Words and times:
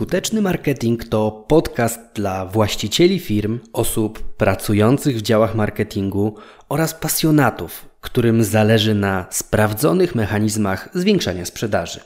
Skuteczny 0.00 0.42
marketing 0.42 1.04
to 1.04 1.44
podcast 1.48 2.00
dla 2.14 2.46
właścicieli 2.46 3.18
firm, 3.18 3.58
osób 3.72 4.22
pracujących 4.22 5.16
w 5.16 5.22
działach 5.22 5.54
marketingu 5.54 6.36
oraz 6.68 6.94
pasjonatów, 6.94 7.88
którym 8.00 8.44
zależy 8.44 8.94
na 8.94 9.26
sprawdzonych 9.30 10.14
mechanizmach 10.14 10.88
zwiększania 10.94 11.44
sprzedaży. 11.44 12.00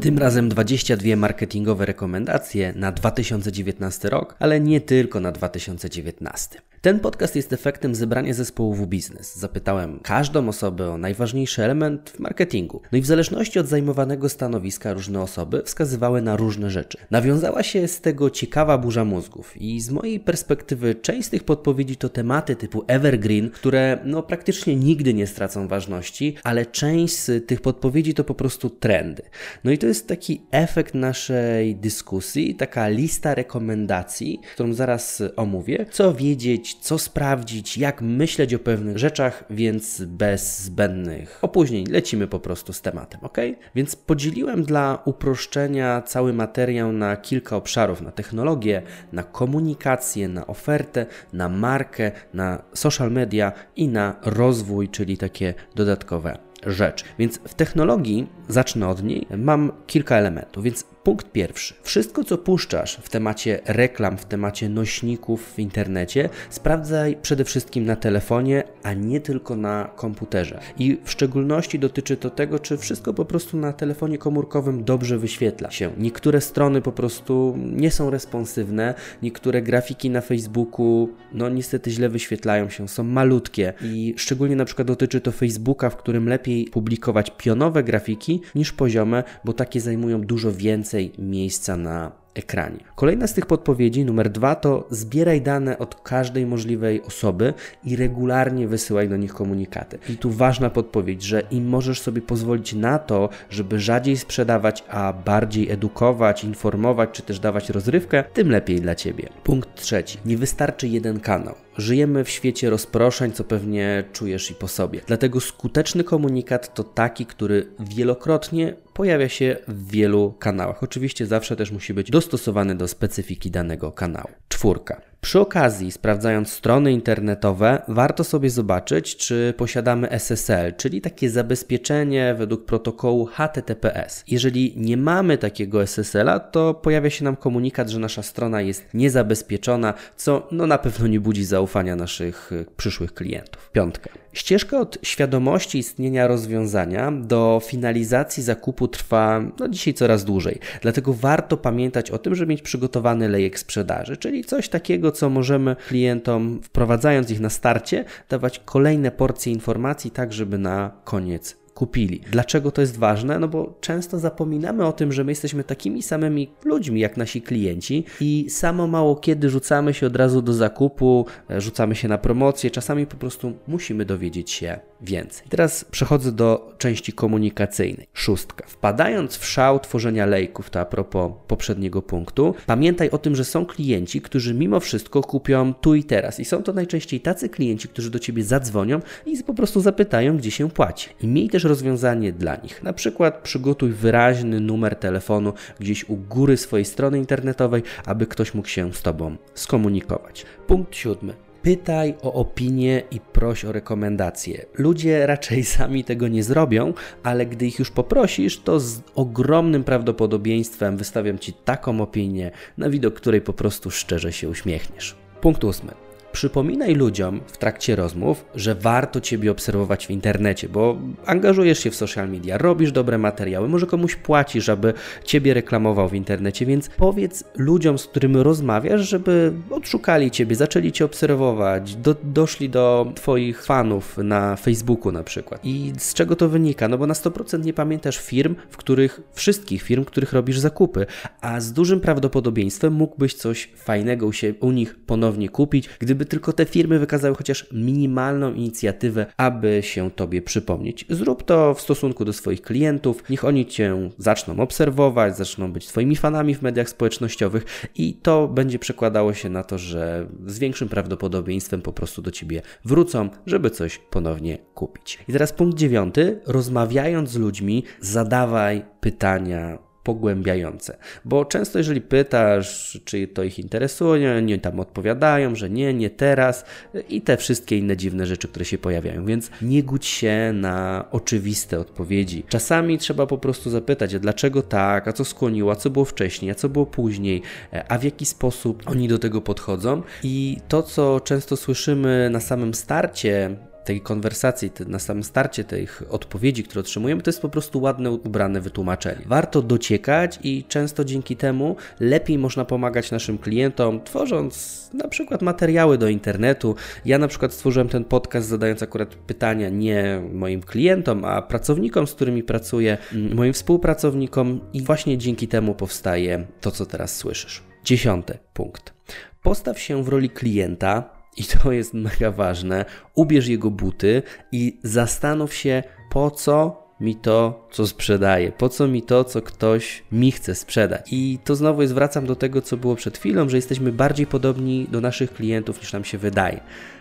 Tym 0.00 0.18
razem 0.18 0.48
22 0.48 1.16
marketingowe 1.16 1.86
rekomendacje 1.86 2.72
na 2.76 2.92
2019 2.92 4.08
rok, 4.08 4.36
ale 4.38 4.60
nie 4.60 4.80
tylko 4.80 5.20
na 5.20 5.32
2019. 5.32 6.60
Ten 6.86 7.00
podcast 7.00 7.36
jest 7.36 7.52
efektem 7.52 7.94
zebrania 7.94 8.34
zespołu 8.34 8.74
w 8.74 8.86
biznes. 8.86 9.36
Zapytałem 9.36 10.00
każdą 10.02 10.48
osobę 10.48 10.90
o 10.90 10.98
najważniejszy 10.98 11.64
element 11.64 12.10
w 12.10 12.18
marketingu. 12.18 12.82
No 12.92 12.98
i 12.98 13.00
w 13.00 13.06
zależności 13.06 13.58
od 13.58 13.66
zajmowanego 13.66 14.28
stanowiska 14.28 14.92
różne 14.92 15.22
osoby 15.22 15.62
wskazywały 15.64 16.22
na 16.22 16.36
różne 16.36 16.70
rzeczy. 16.70 16.98
Nawiązała 17.10 17.62
się 17.62 17.88
z 17.88 18.00
tego 18.00 18.30
ciekawa 18.30 18.78
burza 18.78 19.04
mózgów 19.04 19.56
i 19.56 19.80
z 19.80 19.90
mojej 19.90 20.20
perspektywy 20.20 20.94
część 20.94 21.26
z 21.26 21.30
tych 21.30 21.44
podpowiedzi 21.44 21.96
to 21.96 22.08
tematy 22.08 22.56
typu 22.56 22.84
evergreen, 22.86 23.50
które 23.50 23.98
no 24.04 24.22
praktycznie 24.22 24.76
nigdy 24.76 25.14
nie 25.14 25.26
stracą 25.26 25.68
ważności, 25.68 26.36
ale 26.42 26.66
część 26.66 27.16
z 27.16 27.46
tych 27.46 27.60
podpowiedzi 27.60 28.14
to 28.14 28.24
po 28.24 28.34
prostu 28.34 28.70
trendy. 28.70 29.22
No 29.64 29.70
i 29.70 29.78
to 29.78 29.86
jest 29.86 30.08
taki 30.08 30.42
efekt 30.50 30.94
naszej 30.94 31.76
dyskusji, 31.76 32.54
taka 32.54 32.88
lista 32.88 33.34
rekomendacji, 33.34 34.40
którą 34.54 34.72
zaraz 34.72 35.22
omówię, 35.36 35.86
co 35.90 36.14
wiedzieć, 36.14 36.75
co 36.80 36.98
sprawdzić, 36.98 37.78
jak 37.78 38.02
myśleć 38.02 38.54
o 38.54 38.58
pewnych 38.58 38.98
rzeczach, 38.98 39.44
więc 39.50 40.02
bez 40.02 40.62
zbędnych 40.62 41.38
opóźnień 41.42 41.86
lecimy 41.90 42.26
po 42.26 42.40
prostu 42.40 42.72
z 42.72 42.80
tematem, 42.80 43.20
ok? 43.22 43.38
Więc 43.74 43.96
podzieliłem 43.96 44.62
dla 44.62 45.02
uproszczenia 45.04 46.02
cały 46.02 46.32
materiał 46.32 46.92
na 46.92 47.16
kilka 47.16 47.56
obszarów: 47.56 48.00
na 48.00 48.12
technologię, 48.12 48.82
na 49.12 49.22
komunikację, 49.22 50.28
na 50.28 50.46
ofertę, 50.46 51.06
na 51.32 51.48
markę, 51.48 52.12
na 52.34 52.62
social 52.74 53.12
media 53.12 53.52
i 53.76 53.88
na 53.88 54.16
rozwój, 54.22 54.88
czyli 54.88 55.16
takie 55.16 55.54
dodatkowe 55.74 56.38
rzecz. 56.66 57.04
Więc 57.18 57.38
w 57.38 57.54
technologii, 57.54 58.28
zacznę 58.48 58.88
od 58.88 59.02
niej, 59.02 59.26
mam 59.36 59.72
kilka 59.86 60.16
elementów. 60.16 60.64
Więc 60.64 60.84
punkt 61.06 61.32
pierwszy. 61.32 61.74
Wszystko, 61.82 62.24
co 62.24 62.38
puszczasz 62.38 62.96
w 62.96 63.08
temacie 63.10 63.60
reklam, 63.64 64.16
w 64.16 64.24
temacie 64.24 64.68
nośników 64.68 65.52
w 65.52 65.58
internecie, 65.58 66.28
sprawdzaj 66.50 67.16
przede 67.22 67.44
wszystkim 67.44 67.84
na 67.84 67.96
telefonie, 67.96 68.64
a 68.82 68.92
nie 68.92 69.20
tylko 69.20 69.56
na 69.56 69.90
komputerze. 69.96 70.60
I 70.78 70.98
w 71.04 71.10
szczególności 71.10 71.78
dotyczy 71.78 72.16
to 72.16 72.30
tego, 72.30 72.58
czy 72.58 72.78
wszystko 72.78 73.14
po 73.14 73.24
prostu 73.24 73.56
na 73.56 73.72
telefonie 73.72 74.18
komórkowym 74.18 74.84
dobrze 74.84 75.18
wyświetla 75.18 75.70
się. 75.70 75.90
Niektóre 75.98 76.40
strony 76.40 76.82
po 76.82 76.92
prostu 76.92 77.54
nie 77.58 77.90
są 77.90 78.10
responsywne, 78.10 78.94
niektóre 79.22 79.62
grafiki 79.62 80.10
na 80.10 80.20
Facebooku, 80.20 81.08
no 81.32 81.48
niestety 81.48 81.90
źle 81.90 82.08
wyświetlają 82.08 82.68
się, 82.68 82.88
są 82.88 83.04
malutkie 83.04 83.72
i 83.82 84.14
szczególnie 84.16 84.56
na 84.56 84.64
przykład 84.64 84.88
dotyczy 84.88 85.20
to 85.20 85.32
Facebooka, 85.32 85.90
w 85.90 85.96
którym 85.96 86.28
lepiej 86.28 86.64
publikować 86.64 87.32
pionowe 87.38 87.82
grafiki 87.82 88.40
niż 88.54 88.72
poziome, 88.72 89.24
bo 89.44 89.52
takie 89.52 89.80
zajmują 89.80 90.20
dużo 90.20 90.52
więcej 90.52 90.95
miejsca 91.18 91.76
na 91.76 92.12
ekranie. 92.38 92.78
Kolejna 92.94 93.26
z 93.26 93.34
tych 93.34 93.46
podpowiedzi, 93.46 94.04
numer 94.04 94.30
dwa, 94.30 94.54
to 94.54 94.86
zbieraj 94.90 95.40
dane 95.40 95.78
od 95.78 95.94
każdej 95.94 96.46
możliwej 96.46 97.02
osoby 97.02 97.54
i 97.84 97.96
regularnie 97.96 98.68
wysyłaj 98.68 99.08
do 99.08 99.16
nich 99.16 99.34
komunikaty. 99.34 99.98
I 100.08 100.16
tu 100.16 100.30
ważna 100.30 100.70
podpowiedź, 100.70 101.22
że 101.22 101.42
im 101.50 101.68
możesz 101.68 102.00
sobie 102.00 102.22
pozwolić 102.22 102.72
na 102.72 102.98
to, 102.98 103.28
żeby 103.50 103.80
rzadziej 103.80 104.16
sprzedawać, 104.16 104.84
a 104.88 105.12
bardziej 105.12 105.70
edukować, 105.70 106.44
informować, 106.44 107.10
czy 107.12 107.22
też 107.22 107.38
dawać 107.38 107.70
rozrywkę, 107.70 108.24
tym 108.32 108.50
lepiej 108.50 108.80
dla 108.80 108.94
Ciebie. 108.94 109.28
Punkt 109.42 109.74
trzeci. 109.74 110.18
Nie 110.24 110.36
wystarczy 110.36 110.88
jeden 110.88 111.20
kanał. 111.20 111.54
Żyjemy 111.78 112.24
w 112.24 112.30
świecie 112.30 112.70
rozproszeń, 112.70 113.32
co 113.32 113.44
pewnie 113.44 114.04
czujesz 114.12 114.50
i 114.50 114.54
po 114.54 114.68
sobie. 114.68 115.00
Dlatego 115.06 115.40
skuteczny 115.40 116.04
komunikat 116.04 116.74
to 116.74 116.84
taki, 116.84 117.26
który 117.26 117.66
wielokrotnie 117.80 118.74
pojawia 118.94 119.28
się 119.28 119.56
w 119.68 119.90
wielu 119.90 120.34
kanałach. 120.38 120.82
Oczywiście 120.82 121.26
zawsze 121.26 121.56
też 121.56 121.70
musi 121.70 121.94
być 121.94 122.10
dostosowany 122.26 122.74
do 122.74 122.88
specyfiki 122.88 123.50
danego 123.50 123.92
kanału. 123.92 124.28
Czwórka. 124.48 125.00
Przy 125.26 125.40
okazji, 125.40 125.92
sprawdzając 125.92 126.52
strony 126.52 126.92
internetowe, 126.92 127.82
warto 127.88 128.24
sobie 128.24 128.50
zobaczyć, 128.50 129.16
czy 129.16 129.54
posiadamy 129.56 130.10
SSL, 130.10 130.74
czyli 130.76 131.00
takie 131.00 131.30
zabezpieczenie 131.30 132.34
według 132.38 132.64
protokołu 132.64 133.26
HTTPS. 133.26 134.24
Jeżeli 134.28 134.74
nie 134.76 134.96
mamy 134.96 135.38
takiego 135.38 135.82
SSL-a, 135.82 136.40
to 136.40 136.74
pojawia 136.74 137.10
się 137.10 137.24
nam 137.24 137.36
komunikat, 137.36 137.88
że 137.88 137.98
nasza 137.98 138.22
strona 138.22 138.60
jest 138.60 138.84
niezabezpieczona, 138.94 139.94
co 140.16 140.48
no 140.50 140.66
na 140.66 140.78
pewno 140.78 141.06
nie 141.06 141.20
budzi 141.20 141.44
zaufania 141.44 141.96
naszych 141.96 142.52
y, 142.52 142.66
przyszłych 142.76 143.14
klientów. 143.14 143.70
Piątka. 143.72 144.10
Ścieżka 144.36 144.80
od 144.80 144.98
świadomości 145.02 145.78
istnienia 145.78 146.26
rozwiązania 146.26 147.12
do 147.12 147.60
finalizacji 147.64 148.42
zakupu 148.42 148.88
trwa 148.88 149.42
no, 149.58 149.68
dzisiaj 149.68 149.94
coraz 149.94 150.24
dłużej. 150.24 150.58
Dlatego 150.82 151.12
warto 151.12 151.56
pamiętać 151.56 152.10
o 152.10 152.18
tym, 152.18 152.34
żeby 152.34 152.50
mieć 152.50 152.62
przygotowany 152.62 153.28
lejek 153.28 153.58
sprzedaży, 153.58 154.16
czyli 154.16 154.44
coś 154.44 154.68
takiego, 154.68 155.12
co 155.16 155.30
możemy 155.30 155.76
klientom, 155.88 156.60
wprowadzając 156.62 157.30
ich 157.30 157.40
na 157.40 157.50
starcie, 157.50 158.04
dawać 158.28 158.60
kolejne 158.64 159.10
porcje 159.10 159.52
informacji, 159.52 160.10
tak 160.10 160.32
żeby 160.32 160.58
na 160.58 160.90
koniec 161.04 161.65
kupili. 161.76 162.20
Dlaczego 162.30 162.70
to 162.70 162.80
jest 162.80 162.98
ważne? 162.98 163.38
No 163.38 163.48
bo 163.48 163.74
często 163.80 164.18
zapominamy 164.18 164.86
o 164.86 164.92
tym, 164.92 165.12
że 165.12 165.24
my 165.24 165.32
jesteśmy 165.32 165.64
takimi 165.64 166.02
samymi 166.02 166.50
ludźmi 166.64 167.00
jak 167.00 167.16
nasi 167.16 167.42
klienci 167.42 168.04
i 168.20 168.46
samo 168.50 168.86
mało 168.86 169.16
kiedy 169.16 169.50
rzucamy 169.50 169.94
się 169.94 170.06
od 170.06 170.16
razu 170.16 170.42
do 170.42 170.52
zakupu, 170.52 171.26
e, 171.50 171.60
rzucamy 171.60 171.94
się 171.94 172.08
na 172.08 172.18
promocję, 172.18 172.70
czasami 172.70 173.06
po 173.06 173.16
prostu 173.16 173.52
musimy 173.66 174.04
dowiedzieć 174.04 174.50
się 174.50 174.78
więcej. 175.00 175.46
Teraz 175.48 175.84
przechodzę 175.84 176.32
do 176.32 176.74
części 176.78 177.12
komunikacyjnej. 177.12 178.06
Szóstka. 178.14 178.64
Wpadając 178.66 179.36
w 179.36 179.46
szał 179.46 179.80
tworzenia 179.80 180.26
lejków, 180.26 180.70
to 180.70 180.80
a 180.80 180.84
propos 180.84 181.32
poprzedniego 181.46 182.02
punktu, 182.02 182.54
pamiętaj 182.66 183.10
o 183.10 183.18
tym, 183.18 183.36
że 183.36 183.44
są 183.44 183.66
klienci, 183.66 184.20
którzy 184.20 184.54
mimo 184.54 184.80
wszystko 184.80 185.20
kupią 185.20 185.74
tu 185.74 185.94
i 185.94 186.04
teraz. 186.04 186.40
I 186.40 186.44
są 186.44 186.62
to 186.62 186.72
najczęściej 186.72 187.20
tacy 187.20 187.48
klienci, 187.48 187.88
którzy 187.88 188.10
do 188.10 188.18
ciebie 188.18 188.44
zadzwonią 188.44 189.00
i 189.26 189.42
po 189.42 189.54
prostu 189.54 189.80
zapytają, 189.80 190.36
gdzie 190.36 190.50
się 190.50 190.70
płaci. 190.70 191.08
I 191.22 191.26
miej 191.26 191.48
też 191.48 191.65
rozwiązanie 191.68 192.32
dla 192.32 192.56
nich. 192.56 192.82
Na 192.82 192.92
przykład 192.92 193.38
przygotuj 193.42 193.90
wyraźny 193.90 194.60
numer 194.60 194.96
telefonu 194.96 195.52
gdzieś 195.80 196.08
u 196.08 196.16
góry 196.16 196.56
swojej 196.56 196.84
strony 196.84 197.18
internetowej, 197.18 197.82
aby 198.06 198.26
ktoś 198.26 198.54
mógł 198.54 198.68
się 198.68 198.92
z 198.92 199.02
Tobą 199.02 199.36
skomunikować. 199.54 200.46
Punkt 200.66 200.96
siódmy. 200.96 201.34
Pytaj 201.66 202.14
o 202.22 202.32
opinię 202.32 203.02
i 203.10 203.20
proś 203.20 203.64
o 203.64 203.72
rekomendacje. 203.72 204.66
Ludzie 204.78 205.26
raczej 205.26 205.64
sami 205.76 206.04
tego 206.04 206.28
nie 206.28 206.42
zrobią, 206.42 206.92
ale 207.22 207.46
gdy 207.46 207.66
ich 207.66 207.78
już 207.78 207.90
poprosisz, 207.90 208.58
to 208.58 208.80
z 208.80 209.00
ogromnym 209.14 209.84
prawdopodobieństwem 209.84 210.96
wystawiam 210.96 211.38
Ci 211.38 211.52
taką 211.52 212.00
opinię, 212.00 212.50
na 212.78 212.90
widok 212.90 213.14
której 213.14 213.40
po 213.40 213.52
prostu 213.52 213.90
szczerze 213.90 214.32
się 214.32 214.48
uśmiechniesz. 214.48 215.16
Punkt 215.40 215.64
ósmy. 215.64 216.05
Przypominaj 216.36 216.94
ludziom 216.94 217.40
w 217.46 217.56
trakcie 217.56 217.96
rozmów, 217.96 218.44
że 218.54 218.74
warto 218.74 219.20
Ciebie 219.20 219.50
obserwować 219.50 220.06
w 220.06 220.10
internecie, 220.10 220.68
bo 220.68 220.98
angażujesz 221.26 221.78
się 221.78 221.90
w 221.90 221.94
social 221.94 222.30
media, 222.30 222.58
robisz 222.58 222.92
dobre 222.92 223.18
materiały, 223.18 223.68
może 223.68 223.86
komuś 223.86 224.14
płacisz, 224.16 224.68
aby 224.68 224.94
Ciebie 225.24 225.54
reklamował 225.54 226.08
w 226.08 226.14
internecie, 226.14 226.66
więc 226.66 226.88
powiedz 226.88 227.44
ludziom, 227.54 227.98
z 227.98 228.06
którymi 228.06 228.42
rozmawiasz, 228.42 229.08
żeby 229.08 229.52
odszukali 229.70 230.30
Ciebie, 230.30 230.56
zaczęli 230.56 230.92
Cię 230.92 231.04
obserwować, 231.04 231.96
do, 231.96 232.16
doszli 232.22 232.68
do 232.68 233.12
Twoich 233.14 233.64
fanów 233.64 234.18
na 234.18 234.56
Facebooku 234.56 235.12
na 235.12 235.22
przykład. 235.22 235.60
I 235.64 235.92
z 235.98 236.14
czego 236.14 236.36
to 236.36 236.48
wynika? 236.48 236.88
No 236.88 236.98
bo 236.98 237.06
na 237.06 237.14
100% 237.14 237.64
nie 237.64 237.72
pamiętasz 237.72 238.18
firm, 238.18 238.54
w 238.70 238.76
których, 238.76 239.20
wszystkich 239.32 239.82
firm, 239.82 240.04
w 240.04 240.06
których 240.06 240.32
robisz 240.32 240.58
zakupy, 240.58 241.06
a 241.40 241.60
z 241.60 241.72
dużym 241.72 242.00
prawdopodobieństwem 242.00 242.92
mógłbyś 242.92 243.34
coś 243.34 243.68
fajnego 243.76 244.26
u, 244.26 244.32
się, 244.32 244.54
u 244.60 244.70
nich 244.70 244.96
ponownie 245.06 245.48
kupić, 245.48 245.88
gdyby 245.98 246.25
tylko 246.26 246.52
te 246.52 246.64
firmy 246.64 246.98
wykazały 246.98 247.34
chociaż 247.34 247.66
minimalną 247.72 248.52
inicjatywę, 248.52 249.26
aby 249.36 249.80
się 249.82 250.10
Tobie 250.10 250.42
przypomnieć. 250.42 251.06
Zrób 251.10 251.42
to 251.42 251.74
w 251.74 251.80
stosunku 251.80 252.24
do 252.24 252.32
swoich 252.32 252.62
klientów, 252.62 253.22
niech 253.30 253.44
oni 253.44 253.66
Cię 253.66 254.10
zaczną 254.18 254.60
obserwować, 254.60 255.36
zaczną 255.36 255.72
być 255.72 255.86
Twoimi 255.86 256.16
fanami 256.16 256.54
w 256.54 256.62
mediach 256.62 256.88
społecznościowych 256.88 257.88
i 257.94 258.14
to 258.14 258.48
będzie 258.48 258.78
przekładało 258.78 259.34
się 259.34 259.48
na 259.48 259.64
to, 259.64 259.78
że 259.78 260.26
z 260.46 260.58
większym 260.58 260.88
prawdopodobieństwem 260.88 261.82
po 261.82 261.92
prostu 261.92 262.22
do 262.22 262.30
Ciebie 262.30 262.62
wrócą, 262.84 263.28
żeby 263.46 263.70
coś 263.70 263.98
ponownie 263.98 264.58
kupić. 264.74 265.18
I 265.28 265.32
teraz 265.32 265.52
punkt 265.52 265.78
dziewiąty. 265.78 266.40
Rozmawiając 266.46 267.30
z 267.30 267.36
ludźmi, 267.36 267.84
zadawaj 268.00 268.84
pytania 269.00 269.85
pogłębiające. 270.06 270.96
Bo 271.24 271.44
często, 271.44 271.78
jeżeli 271.78 272.00
pytasz, 272.00 273.00
czy 273.04 273.28
to 273.28 273.42
ich 273.42 273.58
interesuje, 273.58 274.36
oni 274.36 274.60
tam 274.60 274.80
odpowiadają, 274.80 275.54
że 275.54 275.70
nie, 275.70 275.94
nie 275.94 276.10
teraz 276.10 276.64
i 277.08 277.20
te 277.20 277.36
wszystkie 277.36 277.78
inne 277.78 277.96
dziwne 277.96 278.26
rzeczy, 278.26 278.48
które 278.48 278.64
się 278.64 278.78
pojawiają. 278.78 279.26
Więc 279.26 279.50
nie 279.62 279.82
gódź 279.82 280.06
się 280.06 280.52
na 280.54 281.04
oczywiste 281.10 281.78
odpowiedzi. 281.78 282.44
Czasami 282.48 282.98
trzeba 282.98 283.26
po 283.26 283.38
prostu 283.38 283.70
zapytać, 283.70 284.14
a 284.14 284.18
dlaczego 284.18 284.62
tak, 284.62 285.08
a 285.08 285.12
co 285.12 285.24
skłoniło, 285.24 285.72
a 285.72 285.76
co 285.76 285.90
było 285.90 286.04
wcześniej, 286.04 286.50
a 286.50 286.54
co 286.54 286.68
było 286.68 286.86
później, 286.86 287.42
a 287.88 287.98
w 287.98 288.04
jaki 288.04 288.26
sposób 288.26 288.82
oni 288.86 289.08
do 289.08 289.18
tego 289.18 289.40
podchodzą. 289.40 290.02
I 290.22 290.56
to, 290.68 290.82
co 290.82 291.20
często 291.20 291.56
słyszymy 291.56 292.28
na 292.30 292.40
samym 292.40 292.74
starcie, 292.74 293.56
tej 293.86 294.00
konwersacji, 294.00 294.70
na 294.86 294.98
samym 294.98 295.24
starcie 295.24 295.64
tych 295.64 296.02
odpowiedzi, 296.10 296.64
które 296.64 296.80
otrzymujemy, 296.80 297.22
to 297.22 297.30
jest 297.30 297.42
po 297.42 297.48
prostu 297.48 297.80
ładne, 297.80 298.10
ubrane 298.10 298.60
wytłumaczenie. 298.60 299.22
Warto 299.26 299.62
dociekać 299.62 300.38
i 300.42 300.64
często 300.68 301.04
dzięki 301.04 301.36
temu 301.36 301.76
lepiej 302.00 302.38
można 302.38 302.64
pomagać 302.64 303.10
naszym 303.10 303.38
klientom, 303.38 304.04
tworząc 304.04 304.86
na 304.94 305.08
przykład 305.08 305.42
materiały 305.42 305.98
do 305.98 306.08
internetu. 306.08 306.74
Ja 307.04 307.18
na 307.18 307.28
przykład 307.28 307.52
stworzyłem 307.52 307.88
ten 307.88 308.04
podcast 308.04 308.48
zadając 308.48 308.82
akurat 308.82 309.14
pytania 309.14 309.68
nie 309.68 310.22
moim 310.32 310.62
klientom, 310.62 311.24
a 311.24 311.42
pracownikom, 311.42 312.06
z 312.06 312.14
którymi 312.14 312.42
pracuję, 312.42 312.98
moim 313.34 313.52
współpracownikom 313.52 314.60
i 314.72 314.82
właśnie 314.82 315.18
dzięki 315.18 315.48
temu 315.48 315.74
powstaje 315.74 316.46
to, 316.60 316.70
co 316.70 316.86
teraz 316.86 317.16
słyszysz. 317.16 317.62
Dziesiąty 317.84 318.38
punkt. 318.52 318.94
Postaw 319.42 319.80
się 319.80 320.04
w 320.04 320.08
roli 320.08 320.30
klienta, 320.30 321.15
i 321.36 321.44
to 321.62 321.72
jest 321.72 321.94
mega 321.94 322.30
ważne, 322.30 322.84
ubierz 323.14 323.48
jego 323.48 323.70
buty 323.70 324.22
i 324.52 324.78
zastanów 324.82 325.54
się, 325.54 325.82
po 326.10 326.30
co 326.30 326.86
mi 327.00 327.16
to, 327.16 327.68
co 327.70 327.86
sprzedaje, 327.86 328.52
po 328.52 328.68
co 328.68 328.88
mi 328.88 329.02
to, 329.02 329.24
co 329.24 329.42
ktoś 329.42 330.02
mi 330.12 330.32
chce 330.32 330.54
sprzedać. 330.54 331.08
I 331.12 331.38
to 331.44 331.56
znowu 331.56 331.82
jest, 331.82 331.94
wracam 331.94 332.26
do 332.26 332.36
tego, 332.36 332.62
co 332.62 332.76
było 332.76 332.96
przed 332.96 333.18
chwilą, 333.18 333.48
że 333.48 333.56
jesteśmy 333.56 333.92
bardziej 333.92 334.26
podobni 334.26 334.86
do 334.90 335.00
naszych 335.00 335.34
klientów 335.34 335.80
niż 335.80 335.92
nam 335.92 336.04
się 336.04 336.18
wydaje. 336.18 336.60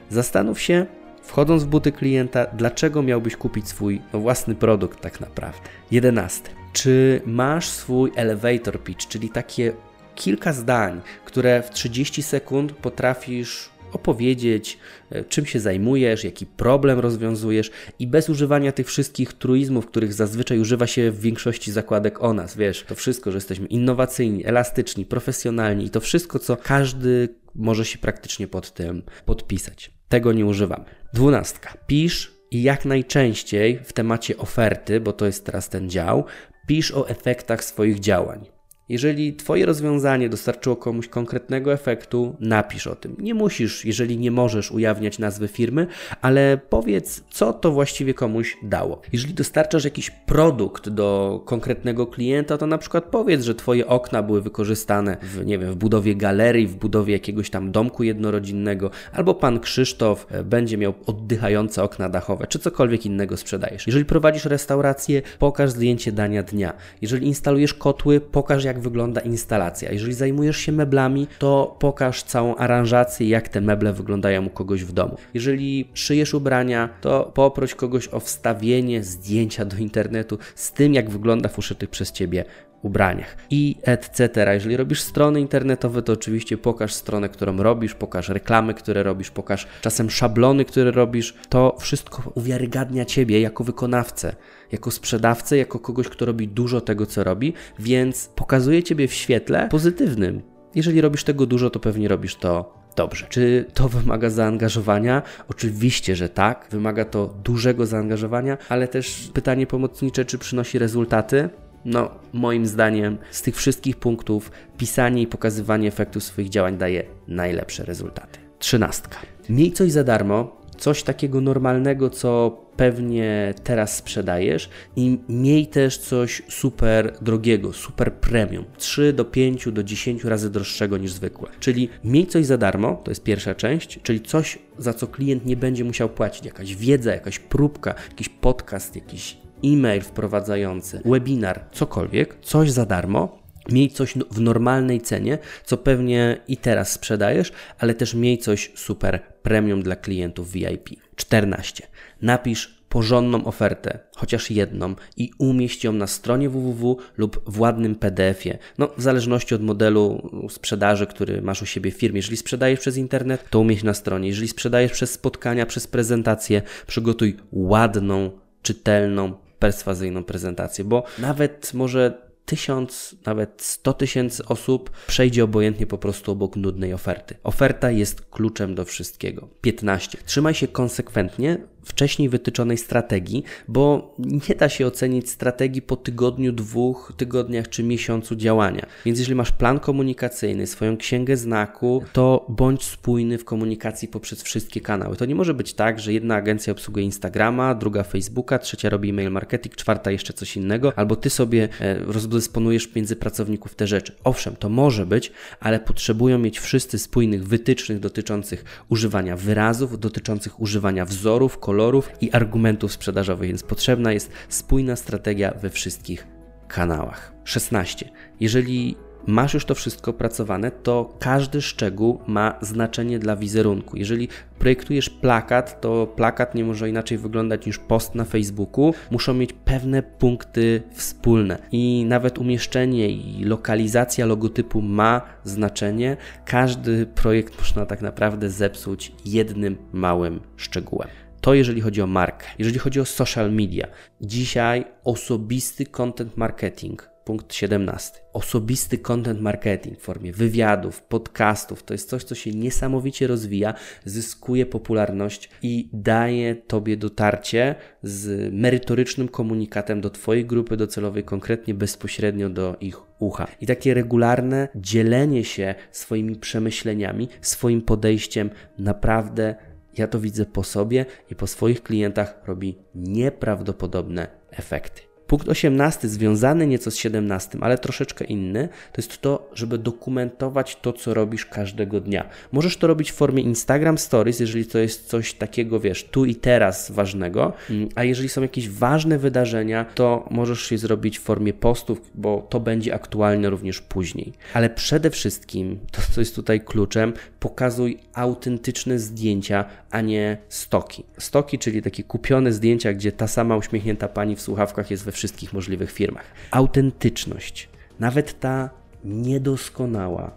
Zastanów 0.10 0.62
się, 0.62 0.86
wchodząc 1.22 1.64
w 1.64 1.68
buty 1.68 1.92
klienta, 1.92 2.46
dlaczego 2.46 3.04
miałbyś 3.04 3.36
kupić 3.36 3.68
swój 3.70 4.02
no, 4.14 4.20
własny 4.20 4.56
produkt 4.56 5.02
tak 5.02 5.22
naprawdę. 5.22 5.70
Jedenasty. 5.92 6.50
Czy 6.74 7.22
masz 7.26 7.68
swój 7.70 8.12
elevator 8.16 8.84
pitch, 8.84 9.08
czyli 9.08 9.30
takie 9.30 9.74
kilka 10.16 10.54
zdań, 10.54 11.02
które 11.26 11.64
w 11.64 11.70
30 11.70 12.24
sekund 12.24 12.72
potrafisz 12.72 13.70
opowiedzieć, 13.96 14.78
e, 15.10 15.24
czym 15.24 15.46
się 15.46 15.60
zajmujesz, 15.60 16.24
jaki 16.24 16.46
problem 16.46 17.00
rozwiązujesz 17.00 17.72
i 18.00 18.08
bez 18.08 18.30
używania 18.30 18.72
tych 18.72 18.88
wszystkich 18.88 19.34
truizmów, 19.34 19.88
których 19.88 20.14
zazwyczaj 20.14 20.60
używa 20.60 20.88
się 20.88 21.12
w 21.12 21.20
większości 21.20 21.72
zakładek 21.72 22.24
o 22.24 22.34
nas, 22.34 22.58
wiesz, 22.58 22.84
to 22.88 22.96
wszystko, 22.96 23.32
że 23.32 23.38
jesteśmy 23.38 23.68
innowacyjni, 23.68 24.46
elastyczni, 24.46 25.06
profesjonalni 25.06 25.86
i 25.86 25.90
to 25.90 26.00
wszystko, 26.00 26.40
co 26.40 26.58
każdy 26.58 27.30
może 27.56 27.86
się 27.86 27.98
praktycznie 27.98 28.48
pod 28.48 28.74
tym 28.74 29.04
podpisać. 29.26 29.92
Tego 30.10 30.34
nie 30.34 30.46
używam. 30.46 30.84
Dwunastka. 31.14 31.78
Pisz 31.88 32.32
i 32.52 32.64
jak 32.64 32.86
najczęściej 32.86 33.80
w 33.84 33.94
temacie 33.94 34.38
oferty, 34.38 35.00
bo 35.00 35.14
to 35.14 35.26
jest 35.26 35.46
teraz 35.46 35.70
ten 35.70 35.90
dział, 35.90 36.26
pisz 36.68 36.92
o 36.92 37.10
efektach 37.10 37.64
swoich 37.64 38.00
działań. 38.00 38.55
Jeżeli 38.90 39.34
Twoje 39.34 39.66
rozwiązanie 39.66 40.30
dostarczyło 40.30 40.76
komuś 40.76 41.08
konkretnego 41.08 41.74
efektu, 41.74 42.36
napisz 42.40 42.88
o 42.88 42.96
tym. 42.96 43.16
Nie 43.20 43.34
musisz, 43.34 43.86
jeżeli 43.86 44.18
nie 44.18 44.32
możesz 44.32 44.72
ujawniać 44.72 45.20
nazwy 45.20 45.48
firmy, 45.48 45.88
ale 46.22 46.60
powiedz, 46.70 47.24
co 47.30 47.54
to 47.54 47.72
właściwie 47.72 48.14
komuś 48.14 48.58
dało. 48.64 49.02
Jeżeli 49.14 49.34
dostarczasz 49.34 49.84
jakiś 49.84 50.10
produkt 50.10 50.90
do 50.90 51.42
konkretnego 51.46 52.08
klienta, 52.08 52.58
to 52.58 52.68
na 52.68 52.78
przykład 52.78 53.04
powiedz, 53.04 53.44
że 53.44 53.56
Twoje 53.56 53.88
okna 53.88 54.24
były 54.24 54.42
wykorzystane 54.42 55.18
w, 55.22 55.46
nie 55.46 55.60
wiem, 55.60 55.72
w 55.72 55.76
budowie 55.76 56.16
galerii, 56.16 56.68
w 56.68 56.76
budowie 56.76 57.14
jakiegoś 57.14 57.50
tam 57.50 57.72
domku 57.72 58.04
jednorodzinnego, 58.04 58.92
albo 59.14 59.34
pan 59.34 59.60
Krzysztof 59.60 60.28
e, 60.32 60.44
będzie 60.44 60.78
miał 60.78 60.94
oddychające 61.06 61.84
okna 61.84 62.10
dachowe, 62.10 62.48
czy 62.48 62.60
cokolwiek 62.60 63.06
innego 63.06 63.38
sprzedajesz. 63.38 63.88
Jeżeli 63.88 64.06
prowadzisz 64.06 64.46
restaurację, 64.46 65.22
pokaż 65.40 65.70
zdjęcie 65.70 66.12
dania 66.12 66.44
dnia. 66.44 66.74
Jeżeli 67.02 67.28
instalujesz 67.28 67.74
kotły, 67.74 68.20
pokaż 68.20 68.64
jak 68.64 68.75
jak 68.76 68.84
wygląda 68.84 69.22
instalacja. 69.22 69.92
Jeżeli 69.92 70.14
zajmujesz 70.14 70.58
się 70.58 70.72
meblami, 70.72 71.28
to 71.40 71.76
pokaż 71.80 72.24
całą 72.24 72.56
aranżację, 72.56 73.28
jak 73.28 73.50
te 73.50 73.62
meble 73.62 73.94
wyglądają 73.94 74.46
u 74.46 74.50
kogoś 74.50 74.84
w 74.84 74.92
domu. 74.92 75.18
Jeżeli 75.34 75.90
szyjesz 75.94 76.34
ubrania, 76.34 76.90
to 77.02 77.32
poproś 77.34 77.76
kogoś 77.76 78.08
o 78.08 78.20
wstawienie 78.20 79.04
zdjęcia 79.04 79.66
do 79.66 79.78
internetu 79.78 80.38
z 80.56 80.72
tym, 80.72 80.94
jak 80.94 81.10
wygląda 81.10 81.50
w 81.50 81.60
uszytych 81.60 81.90
przez 81.90 82.12
ciebie 82.12 82.46
ubraniach 82.86 83.38
i 83.50 83.76
etc. 83.84 84.54
Jeżeli 84.54 84.78
robisz 84.78 85.02
strony 85.02 85.42
internetowe, 85.42 86.02
to 86.02 86.14
oczywiście 86.14 86.58
pokaż 86.58 86.94
stronę, 86.94 87.30
którą 87.30 87.58
robisz, 87.58 87.94
pokaż 87.94 88.30
reklamy, 88.30 88.74
które 88.74 89.04
robisz, 89.04 89.32
pokaż 89.32 89.68
czasem 89.82 90.10
szablony, 90.10 90.66
które 90.66 90.92
robisz. 90.92 91.36
To 91.50 91.76
wszystko 91.80 92.32
uwiarygadnia 92.36 93.06
Ciebie 93.06 93.42
jako 93.42 93.64
wykonawcę, 93.64 94.36
jako 94.72 94.92
sprzedawcę, 94.92 95.58
jako 95.58 95.80
kogoś, 95.80 96.10
kto 96.10 96.26
robi 96.26 96.48
dużo 96.48 96.82
tego, 96.82 97.06
co 97.06 97.24
robi, 97.24 97.54
więc 97.80 98.30
pokazuje 98.36 98.84
Ciebie 98.84 99.08
w 99.08 99.14
świetle 99.14 99.68
pozytywnym. 99.72 100.42
Jeżeli 100.76 101.02
robisz 101.02 101.24
tego 101.24 101.46
dużo, 101.46 101.70
to 101.70 101.80
pewnie 101.80 102.08
robisz 102.08 102.36
to 102.36 102.74
dobrze. 102.96 103.26
Czy 103.30 103.66
to 103.74 103.90
wymaga 103.90 104.30
zaangażowania? 104.30 105.22
Oczywiście, 105.50 106.16
że 106.16 106.30
tak. 106.30 106.68
Wymaga 106.72 107.06
to 107.06 107.36
dużego 107.44 107.86
zaangażowania, 107.86 108.58
ale 108.70 108.88
też 108.88 109.30
pytanie 109.34 109.68
pomocnicze, 109.68 110.26
czy 110.26 110.38
przynosi 110.38 110.80
rezultaty? 110.80 111.50
No, 111.86 112.10
moim 112.34 112.66
zdaniem 112.66 113.18
z 113.32 113.42
tych 113.42 113.56
wszystkich 113.56 113.96
punktów 113.96 114.52
pisanie 114.78 115.22
i 115.22 115.28
pokazywanie 115.28 115.88
efektów 115.88 116.24
swoich 116.24 116.50
działań 116.50 116.78
daje 116.78 117.04
najlepsze 117.28 117.86
rezultaty. 117.86 118.40
Trzynastka. 118.60 119.18
Miej 119.50 119.72
coś 119.72 119.92
za 119.92 120.04
darmo, 120.04 120.62
coś 120.78 121.04
takiego 121.04 121.42
normalnego, 121.42 122.10
co 122.10 122.62
pewnie 122.78 123.54
teraz 123.64 123.96
sprzedajesz 123.96 124.70
i 124.96 125.20
miej 125.30 125.68
też 125.68 125.98
coś 125.98 126.42
super 126.50 127.18
drogiego, 127.22 127.74
super 127.74 128.14
premium, 128.14 128.66
3 128.78 129.14
do 129.14 129.26
5 129.26 129.72
do 129.72 129.84
10 129.84 130.24
razy 130.24 130.50
droższego 130.50 130.98
niż 130.98 131.12
zwykłe. 131.12 131.50
Czyli 131.60 131.90
miej 132.04 132.28
coś 132.28 132.46
za 132.46 132.58
darmo, 132.58 133.02
to 133.04 133.12
jest 133.12 133.24
pierwsza 133.24 133.56
część, 133.56 134.00
czyli 134.04 134.22
coś, 134.22 134.60
za 134.78 134.94
co 134.94 135.08
klient 135.08 135.46
nie 135.46 135.58
będzie 135.58 135.84
musiał 135.84 136.10
płacić, 136.10 136.46
jakaś 136.46 136.76
wiedza, 136.76 137.12
jakaś 137.12 137.40
próbka, 137.40 137.96
jakiś 138.10 138.30
podcast, 138.30 138.96
jakiś 138.96 139.45
e-mail 139.66 140.02
wprowadzający, 140.02 141.02
webinar, 141.06 141.66
cokolwiek, 141.72 142.38
coś 142.42 142.72
za 142.72 142.86
darmo, 142.86 143.46
Miej 143.72 143.90
coś 143.90 144.14
w 144.32 144.42
normalnej 144.42 145.02
cenie, 145.02 145.38
co 145.64 145.78
pewnie 145.78 146.38
i 146.48 146.58
teraz 146.58 146.92
sprzedajesz, 146.92 147.52
ale 147.80 147.94
też 147.94 148.14
miej 148.14 148.38
coś 148.38 148.72
super 148.76 149.20
premium 149.44 149.84
dla 149.84 149.96
klientów 149.96 150.52
VIP. 150.52 150.90
14. 151.16 151.88
Napisz 152.22 152.76
porządną 152.90 153.46
ofertę, 153.46 154.00
chociaż 154.16 154.52
jedną, 154.52 154.96
i 155.18 155.32
umieść 155.38 155.84
ją 155.84 155.92
na 155.94 156.08
stronie 156.08 156.50
www 156.50 156.98
lub 157.18 157.42
w 157.48 157.60
ładnym 157.60 157.96
PDF-ie. 157.96 158.58
No, 158.78 158.90
w 158.98 159.02
zależności 159.02 159.56
od 159.56 159.62
modelu 159.62 160.30
sprzedaży, 160.50 161.08
który 161.08 161.42
masz 161.42 161.62
u 161.62 161.66
siebie 161.66 161.92
w 161.92 161.98
firmie. 161.98 162.18
Jeżeli 162.18 162.38
sprzedajesz 162.38 162.80
przez 162.80 162.98
internet, 162.98 163.50
to 163.50 163.60
umieść 163.60 163.84
na 163.84 163.94
stronie. 163.94 164.28
Jeżeli 164.28 164.48
sprzedajesz 164.48 164.92
przez 164.92 165.12
spotkania, 165.12 165.66
przez 165.66 165.88
prezentację, 165.88 166.62
przygotuj 166.88 167.38
ładną, 167.52 168.32
czytelną, 168.62 169.34
perswazyjną 169.60 170.24
prezentację, 170.24 170.84
bo 170.84 171.04
nawet 171.20 171.74
może 171.74 172.26
tysiąc, 172.46 173.16
nawet 173.26 173.62
sto 173.62 173.94
tysięcy 173.94 174.46
osób 174.46 174.92
przejdzie 175.08 175.44
obojętnie 175.44 175.88
po 175.88 175.98
prostu 175.98 176.32
obok 176.32 176.56
nudnej 176.56 176.94
oferty. 176.94 177.36
Oferta 177.44 177.92
jest 177.92 178.22
kluczem 178.22 178.76
do 178.76 178.86
wszystkiego. 178.86 179.48
15. 179.62 180.18
Trzymaj 180.26 180.54
się 180.54 180.68
konsekwentnie 180.68 181.58
wcześniej 181.86 182.30
wytyczonej 182.30 182.78
strategii, 182.78 183.44
bo 183.68 184.16
nie 184.20 184.56
da 184.56 184.70
się 184.70 184.88
ocenić 184.88 185.30
strategii 185.30 185.82
po 185.82 185.96
tygodniu, 185.96 186.52
dwóch 186.52 187.14
tygodniach 187.18 187.70
czy 187.70 187.84
miesiącu 187.84 188.36
działania. 188.36 188.86
Więc 189.06 189.20
jeżeli 189.20 189.36
masz 189.36 189.52
plan 189.52 189.80
komunikacyjny, 189.80 190.68
swoją 190.68 190.98
księgę 190.98 191.38
znaku, 191.38 192.04
to 192.14 192.46
bądź 192.50 192.84
spójny 192.84 193.38
w 193.38 193.46
komunikacji 193.46 194.08
poprzez 194.08 194.44
wszystkie 194.44 194.82
kanały. 194.82 195.16
To 195.16 195.26
nie 195.26 195.36
może 195.36 195.54
być 195.54 195.74
tak, 195.74 196.00
że 196.00 196.14
jedna 196.14 196.36
agencja 196.36 196.74
obsługuje 196.74 197.06
Instagrama, 197.06 197.76
druga 197.76 198.04
Facebooka, 198.04 198.60
trzecia 198.60 198.90
robi 198.90 199.10
e-mail 199.10 199.32
marketing, 199.32 199.76
czwarta 199.76 200.12
jeszcze 200.12 200.34
coś 200.34 200.58
innego, 200.58 200.94
albo 200.96 201.16
ty 201.16 201.30
sobie 201.30 201.70
e, 201.82 202.00
rozdysponujesz 202.00 202.96
między 202.96 203.16
pracowników 203.16 203.76
te 203.76 203.88
rzeczy. 203.88 204.16
Owszem, 204.24 204.56
to 204.56 204.70
może 204.70 205.06
być, 205.06 205.32
ale 205.60 205.80
potrzebują 205.80 206.40
mieć 206.40 206.60
wszyscy 206.60 207.00
spójnych 207.00 207.48
wytycznych 207.48 208.00
dotyczących 208.00 208.66
używania 208.90 209.36
wyrazów, 209.38 210.00
dotyczących 210.00 210.62
używania 210.62 211.06
wzorów, 211.06 211.58
kolorów, 211.58 211.75
kolorów 211.76 212.10
i 212.22 212.32
argumentów 212.32 212.92
sprzedażowych, 212.92 213.48
więc 213.48 213.64
potrzebna 213.64 214.14
jest 214.14 214.32
spójna 214.50 214.96
strategia 214.96 215.52
we 215.62 215.70
wszystkich 215.70 216.28
kanałach. 216.68 217.34
16. 217.44 218.10
Jeżeli 218.40 218.96
masz 219.28 219.54
już 219.54 219.66
to 219.66 219.76
wszystko 219.76 220.12
opracowane, 220.12 220.72
to 220.72 221.18
każdy 221.20 221.62
szczegół 221.62 222.20
ma 222.28 222.56
znaczenie 222.62 223.20
dla 223.20 223.36
wizerunku. 223.36 223.98
Jeżeli 223.98 224.28
projektujesz 224.60 225.10
plakat, 225.10 225.82
to 225.82 226.08
plakat 226.08 226.56
nie 226.56 226.64
może 226.64 226.90
inaczej 226.90 227.18
wyglądać 227.18 227.66
niż 227.66 227.80
post 227.80 228.16
na 228.16 228.26
Facebooku. 228.26 228.94
Muszą 229.12 229.34
mieć 229.34 229.54
pewne 229.54 230.04
punkty 230.04 230.84
wspólne 230.94 231.58
i 231.72 232.06
nawet 232.08 232.38
umieszczenie 232.38 233.10
i 233.10 233.44
lokalizacja 233.44 234.26
logotypu 234.26 234.82
ma 234.82 235.22
znaczenie. 235.44 236.18
Każdy 236.46 237.06
projekt 237.06 237.60
można 237.60 237.86
tak 237.86 238.02
naprawdę 238.02 238.50
zepsuć 238.50 239.12
jednym 239.26 239.78
małym 239.94 240.40
szczegółem. 240.58 241.25
To 241.46 241.54
jeżeli 241.54 241.82
chodzi 241.82 242.02
o 242.02 242.08
markę. 242.08 242.48
Jeżeli 242.60 242.80
chodzi 242.80 243.00
o 243.00 243.06
social 243.06 243.52
media, 243.52 243.88
dzisiaj 244.22 244.86
osobisty 245.04 245.86
content 245.86 246.38
marketing 246.38 247.10
Punkt 247.26 247.54
17. 247.54 248.20
Osobisty 248.34 248.98
content 248.98 249.42
marketing 249.42 250.00
w 250.00 250.02
formie 250.02 250.34
wywiadów, 250.34 251.02
podcastów 251.02 251.84
to 251.84 251.94
jest 251.94 252.10
coś, 252.10 252.24
co 252.24 252.36
się 252.36 252.52
niesamowicie 252.52 253.28
rozwija, 253.28 253.74
zyskuje 254.06 254.66
popularność 254.66 255.50
i 255.62 255.90
daje 255.94 256.56
Tobie 256.56 256.98
dotarcie 256.98 257.76
z 258.04 258.54
merytorycznym 258.54 259.28
komunikatem 259.28 260.02
do 260.02 260.10
Twojej 260.10 260.46
grupy 260.46 260.78
docelowej, 260.78 261.24
konkretnie 261.24 261.74
bezpośrednio 261.74 262.50
do 262.50 262.76
ich 262.82 262.98
ucha. 263.20 263.48
I 263.62 263.66
takie 263.66 263.94
regularne 263.94 264.68
dzielenie 264.76 265.44
się 265.44 265.76
swoimi 265.92 266.36
przemyśleniami, 266.36 267.30
swoim 267.42 267.82
podejściem 267.82 268.50
naprawdę 268.78 269.56
ja 269.98 270.08
to 270.08 270.20
widzę 270.20 270.46
po 270.46 270.64
sobie 270.64 271.06
i 271.32 271.36
po 271.36 271.48
swoich 271.48 271.84
klientach 271.84 272.42
robi 272.46 272.78
nieprawdopodobne 272.96 274.28
efekty. 274.52 275.02
Punkt 275.28 275.50
18, 275.50 276.08
związany 276.08 276.68
nieco 276.68 276.92
z 276.92 276.96
17, 276.96 277.58
ale 277.62 277.78
troszeczkę 277.78 278.26
inny, 278.26 278.70
to 278.92 279.02
jest 279.02 279.22
to, 279.22 279.50
żeby 279.54 279.78
dokumentować 279.78 280.76
to, 280.76 280.94
co 280.94 281.14
robisz 281.14 281.46
każdego 281.46 282.02
dnia. 282.02 282.30
Możesz 282.52 282.78
to 282.78 282.88
robić 282.88 283.12
w 283.12 283.16
formie 283.16 283.44
Instagram 283.44 283.98
Stories, 283.98 284.40
jeżeli 284.40 284.66
to 284.66 284.80
jest 284.80 285.08
coś 285.08 285.34
takiego, 285.34 285.80
wiesz, 285.80 286.04
tu 286.04 286.26
i 286.26 286.36
teraz 286.36 286.92
ważnego, 286.92 287.54
mm, 287.70 287.90
a 287.96 288.04
jeżeli 288.04 288.30
są 288.30 288.42
jakieś 288.42 288.70
ważne 288.70 289.18
wydarzenia, 289.18 289.86
to 289.96 290.28
możesz 290.32 290.72
je 290.72 290.78
zrobić 290.78 291.20
w 291.20 291.22
formie 291.22 291.54
postów, 291.54 292.12
bo 292.16 292.48
to 292.50 292.60
będzie 292.60 292.94
aktualne 292.94 293.50
również 293.50 293.82
później. 293.82 294.34
Ale 294.54 294.70
przede 294.70 295.10
wszystkim, 295.10 295.80
to 295.92 296.02
co 296.12 296.22
jest 296.22 296.36
tutaj 296.36 296.62
kluczem, 296.62 297.14
pokazuj 297.46 297.98
autentyczne 298.14 299.00
zdjęcia, 299.00 299.66
a 299.92 300.02
nie 300.02 300.38
stoki. 300.50 301.04
Stoki, 301.18 301.60
czyli 301.60 301.82
takie 301.82 302.04
kupione 302.04 302.54
zdjęcia, 302.54 302.94
gdzie 302.94 303.12
ta 303.12 303.28
sama 303.28 303.58
uśmiechnięta 303.58 304.08
pani 304.08 304.36
w 304.36 304.42
słuchawkach 304.42 304.92
jest 304.92 305.06
we 305.06 305.12
wszystkich 305.12 305.54
możliwych 305.54 305.92
firmach. 305.92 306.26
Autentyczność, 306.52 307.70
nawet 308.00 308.40
ta 308.40 308.70
niedoskonała, 309.04 310.32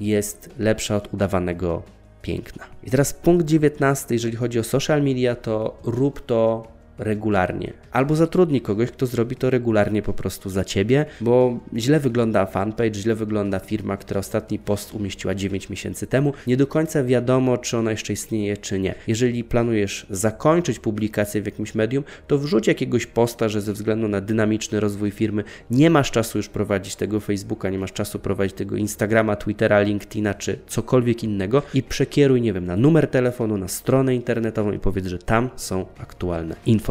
jest 0.00 0.50
lepsza 0.58 0.96
od 0.96 1.14
udawanego 1.14 1.82
piękna. 2.22 2.64
I 2.84 2.90
teraz 2.90 3.12
punkt 3.12 3.46
19, 3.46 4.14
jeżeli 4.14 4.36
chodzi 4.36 4.58
o 4.58 4.64
social 4.64 5.02
media, 5.02 5.34
to 5.34 5.78
rób 5.84 6.26
to 6.26 6.68
regularnie. 6.98 7.72
Albo 7.92 8.16
zatrudnij 8.16 8.60
kogoś, 8.60 8.90
kto 8.90 9.06
zrobi 9.06 9.36
to 9.36 9.50
regularnie 9.50 10.02
po 10.02 10.12
prostu 10.12 10.50
za 10.50 10.64
ciebie, 10.64 11.06
bo 11.20 11.58
źle 11.76 12.00
wygląda 12.00 12.46
fanpage, 12.46 12.94
źle 12.94 13.14
wygląda 13.14 13.58
firma, 13.58 13.96
która 13.96 14.20
ostatni 14.20 14.58
post 14.58 14.94
umieściła 14.94 15.34
9 15.34 15.70
miesięcy 15.70 16.06
temu. 16.06 16.32
Nie 16.46 16.56
do 16.56 16.66
końca 16.66 17.04
wiadomo, 17.04 17.58
czy 17.58 17.78
ona 17.78 17.90
jeszcze 17.90 18.12
istnieje, 18.12 18.56
czy 18.56 18.78
nie. 18.78 18.94
Jeżeli 19.06 19.44
planujesz 19.44 20.06
zakończyć 20.10 20.78
publikację 20.78 21.42
w 21.42 21.46
jakimś 21.46 21.74
medium, 21.74 22.04
to 22.26 22.38
wrzuć 22.38 22.66
jakiegoś 22.66 23.06
posta, 23.06 23.48
że 23.48 23.60
ze 23.60 23.72
względu 23.72 24.08
na 24.08 24.20
dynamiczny 24.20 24.80
rozwój 24.80 25.10
firmy 25.10 25.44
nie 25.70 25.90
masz 25.90 26.10
czasu 26.10 26.38
już 26.38 26.48
prowadzić 26.48 26.96
tego 26.96 27.20
Facebooka, 27.20 27.70
nie 27.70 27.78
masz 27.78 27.92
czasu 27.92 28.18
prowadzić 28.18 28.56
tego 28.56 28.76
Instagrama, 28.76 29.36
Twittera, 29.36 29.80
LinkedIna 29.80 30.34
czy 30.34 30.58
cokolwiek 30.66 31.24
innego 31.24 31.62
i 31.74 31.82
przekieruj, 31.82 32.42
nie 32.42 32.52
wiem, 32.52 32.66
na 32.66 32.76
numer 32.76 33.08
telefonu, 33.08 33.58
na 33.58 33.68
stronę 33.68 34.14
internetową 34.14 34.72
i 34.72 34.78
powiedz, 34.78 35.06
że 35.06 35.18
tam 35.18 35.50
są 35.56 35.86
aktualne 35.98 36.56
informacje 36.66 36.83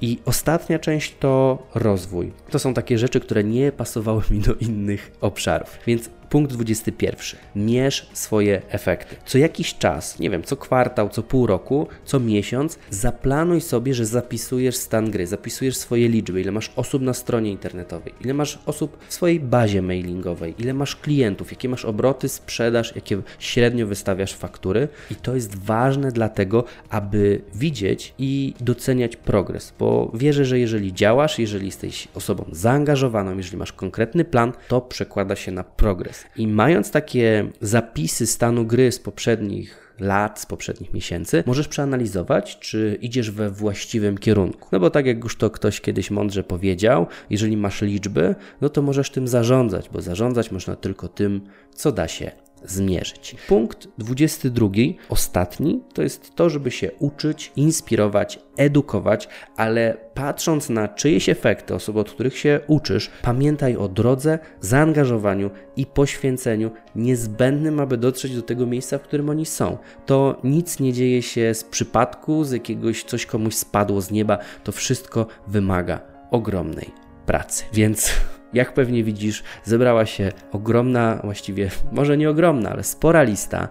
I 0.00 0.18
ostatnia 0.24 0.78
część 0.78 1.14
to 1.20 1.58
rozwój. 1.74 2.32
To 2.50 2.58
są 2.58 2.74
takie 2.74 2.98
rzeczy, 2.98 3.20
które 3.20 3.44
nie 3.44 3.72
pasowały 3.72 4.22
mi 4.30 4.40
do 4.40 4.54
innych 4.54 5.12
obszarów. 5.20 5.78
Więc 5.86 6.10
Punkt 6.34 6.52
21. 6.52 7.40
Mierz 7.56 8.06
swoje 8.12 8.62
efekty. 8.68 9.16
Co 9.26 9.38
jakiś 9.38 9.74
czas, 9.74 10.18
nie 10.18 10.30
wiem, 10.30 10.42
co 10.42 10.56
kwartał, 10.56 11.08
co 11.08 11.22
pół 11.22 11.46
roku, 11.46 11.86
co 12.04 12.20
miesiąc, 12.20 12.78
zaplanuj 12.90 13.60
sobie, 13.60 13.94
że 13.94 14.06
zapisujesz 14.06 14.76
stan 14.76 15.10
gry, 15.10 15.26
zapisujesz 15.26 15.76
swoje 15.76 16.08
liczby, 16.08 16.40
ile 16.40 16.52
masz 16.52 16.72
osób 16.76 17.02
na 17.02 17.14
stronie 17.14 17.50
internetowej, 17.50 18.14
ile 18.20 18.34
masz 18.34 18.58
osób 18.66 18.98
w 19.08 19.14
swojej 19.14 19.40
bazie 19.40 19.82
mailingowej, 19.82 20.54
ile 20.58 20.74
masz 20.74 20.96
klientów, 20.96 21.50
jakie 21.50 21.68
masz 21.68 21.84
obroty, 21.84 22.28
sprzedaż, 22.28 22.94
jakie 22.94 23.22
średnio 23.38 23.86
wystawiasz 23.86 24.34
faktury. 24.34 24.88
I 25.10 25.14
to 25.14 25.34
jest 25.34 25.58
ważne 25.58 26.12
dlatego, 26.12 26.64
aby 26.90 27.40
widzieć 27.54 28.14
i 28.18 28.54
doceniać 28.60 29.16
progres, 29.16 29.72
bo 29.78 30.12
wierzę, 30.14 30.44
że 30.44 30.58
jeżeli 30.58 30.92
działasz, 30.92 31.38
jeżeli 31.38 31.66
jesteś 31.66 32.08
osobą 32.14 32.44
zaangażowaną, 32.52 33.36
jeżeli 33.36 33.56
masz 33.56 33.72
konkretny 33.72 34.24
plan, 34.24 34.52
to 34.68 34.80
przekłada 34.80 35.36
się 35.36 35.52
na 35.52 35.64
progres. 35.64 36.23
I 36.36 36.48
mając 36.48 36.90
takie 36.90 37.50
zapisy 37.60 38.26
stanu 38.26 38.66
gry 38.66 38.92
z 38.92 38.98
poprzednich 38.98 39.84
lat, 40.00 40.40
z 40.40 40.46
poprzednich 40.46 40.94
miesięcy, 40.94 41.44
możesz 41.46 41.68
przeanalizować, 41.68 42.58
czy 42.58 42.98
idziesz 43.00 43.30
we 43.30 43.50
właściwym 43.50 44.18
kierunku. 44.18 44.68
No 44.72 44.80
bo 44.80 44.90
tak 44.90 45.06
jak 45.06 45.24
już 45.24 45.36
to 45.36 45.50
ktoś 45.50 45.80
kiedyś 45.80 46.10
mądrze 46.10 46.44
powiedział, 46.44 47.06
jeżeli 47.30 47.56
masz 47.56 47.82
liczby, 47.82 48.34
no 48.60 48.68
to 48.68 48.82
możesz 48.82 49.10
tym 49.10 49.28
zarządzać, 49.28 49.88
bo 49.92 50.02
zarządzać 50.02 50.50
można 50.50 50.76
tylko 50.76 51.08
tym, 51.08 51.40
co 51.74 51.92
da 51.92 52.08
się 52.08 52.43
zmierzyć. 52.64 53.36
Punkt 53.48 53.88
22, 53.98 54.68
ostatni, 55.08 55.82
to 55.94 56.02
jest 56.02 56.34
to, 56.34 56.50
żeby 56.50 56.70
się 56.70 56.90
uczyć, 56.98 57.52
inspirować, 57.56 58.38
edukować, 58.56 59.28
ale 59.56 59.96
patrząc 60.14 60.68
na 60.68 60.88
czyjeś 60.88 61.28
efekty, 61.28 61.74
osoby, 61.74 62.00
od 62.00 62.10
których 62.10 62.38
się 62.38 62.60
uczysz, 62.66 63.10
pamiętaj 63.22 63.76
o 63.76 63.88
drodze, 63.88 64.38
zaangażowaniu 64.60 65.50
i 65.76 65.86
poświęceniu 65.86 66.70
niezbędnym, 66.96 67.80
aby 67.80 67.96
dotrzeć 67.96 68.36
do 68.36 68.42
tego 68.42 68.66
miejsca, 68.66 68.98
w 68.98 69.02
którym 69.02 69.30
oni 69.30 69.46
są. 69.46 69.78
To 70.06 70.40
nic 70.44 70.80
nie 70.80 70.92
dzieje 70.92 71.22
się 71.22 71.54
z 71.54 71.64
przypadku, 71.64 72.44
z 72.44 72.52
jakiegoś 72.52 73.04
coś 73.04 73.26
komuś 73.26 73.54
spadło 73.54 74.00
z 74.00 74.10
nieba, 74.10 74.38
to 74.64 74.72
wszystko 74.72 75.26
wymaga 75.46 76.00
ogromnej 76.30 76.90
pracy. 77.26 77.64
Więc 77.72 78.10
jak 78.54 78.74
pewnie 78.74 79.04
widzisz, 79.04 79.42
zebrała 79.64 80.06
się 80.06 80.32
ogromna, 80.52 81.20
właściwie 81.24 81.70
może 81.92 82.16
nie 82.16 82.30
ogromna, 82.30 82.70
ale 82.70 82.82
spora 82.82 83.22
lista 83.22 83.68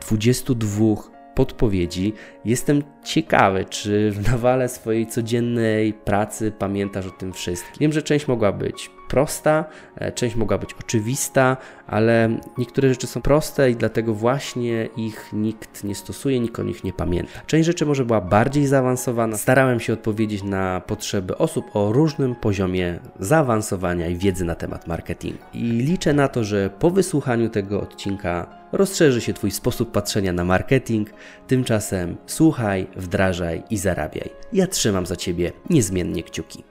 22 0.00 0.84
e, 0.84 0.96
podpowiedzi. 1.34 2.12
Jestem 2.44 2.82
ciekawy, 3.04 3.64
czy 3.64 4.10
w 4.10 4.32
nawale 4.32 4.68
swojej 4.68 5.06
codziennej 5.06 5.92
pracy 5.92 6.52
pamiętasz 6.58 7.06
o 7.06 7.10
tym 7.10 7.32
wszystkim. 7.32 7.76
Wiem, 7.80 7.92
że 7.92 8.02
część 8.02 8.28
mogła 8.28 8.52
być 8.52 8.90
prosta, 9.10 9.64
e, 9.96 10.12
część 10.12 10.36
mogła 10.36 10.58
być 10.58 10.74
oczywista, 10.74 11.56
ale 11.86 12.28
niektóre 12.58 12.88
rzeczy 12.88 13.06
są 13.06 13.22
proste 13.22 13.70
i 13.70 13.76
dlatego 13.76 14.14
właśnie 14.14 14.88
ich 14.96 15.30
nikt 15.32 15.84
nie 15.84 15.94
stosuje, 15.94 16.40
nikt 16.40 16.58
o 16.58 16.62
nich 16.62 16.84
nie 16.84 16.92
pamięta. 16.92 17.32
Część 17.46 17.66
rzeczy 17.66 17.86
może 17.86 18.04
była 18.04 18.20
bardziej 18.20 18.66
zaawansowana. 18.66 19.36
Starałem 19.36 19.80
się 19.80 19.92
odpowiedzieć 19.92 20.42
na 20.42 20.80
potrzeby 20.80 21.38
osób 21.38 21.76
o 21.76 21.92
różnym 21.92 22.34
poziomie 22.34 22.98
zaawansowania 23.20 24.08
i 24.08 24.16
wiedzy 24.16 24.44
na 24.44 24.54
temat 24.54 24.86
marketingu. 24.86 25.38
I 25.54 25.62
liczę 25.62 26.12
na 26.12 26.28
to, 26.28 26.44
że 26.44 26.70
po 26.78 26.90
wysłuchaniu 26.90 27.48
tego 27.48 27.80
odcinka 27.80 28.46
rozszerzy 28.72 29.20
się 29.20 29.32
Twój 29.32 29.50
sposób 29.50 29.92
patrzenia 29.92 30.32
na 30.32 30.44
marketing. 30.44 31.10
Tymczasem 31.46 32.16
słuchaj, 32.26 32.86
wdrażaj 32.96 33.62
i 33.70 33.76
zarabiaj. 33.76 34.30
Ja 34.52 34.66
trzymam 34.66 35.06
za 35.06 35.16
Ciebie 35.16 35.52
niezmiennie 35.70 36.22
kciuki. 36.22 36.69